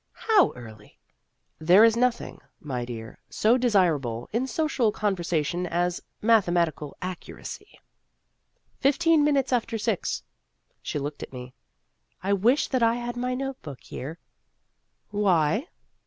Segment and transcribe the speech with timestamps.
[0.29, 0.97] "How early?"
[1.59, 7.79] (There is nothing, my dear, so desirable in social conversation as mathematical accuracy.)"
[8.81, 10.23] Fifteen minutes after six."
[10.81, 11.53] She looked at me."
[12.23, 14.17] I wish that I had my note book here.""
[15.11, 15.67] Why